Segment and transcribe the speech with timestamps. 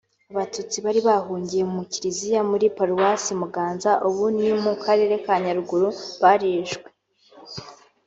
[0.31, 5.89] Abatutsi bari bahungiye mu Kiliziya muri paruwasi Muganza (ubu ni mu karere ka Nyaruguru)
[6.21, 6.87] barishwe